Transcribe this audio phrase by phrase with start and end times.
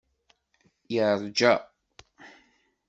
[0.93, 1.53] Yeṛja.